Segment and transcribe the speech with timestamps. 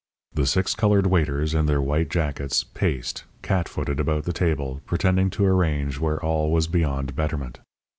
[0.33, 5.29] The six coloured waiters, in their white jackets, paced, cat footed, about the table, pretending
[5.37, 7.59] to arrange where all was beyond betterment.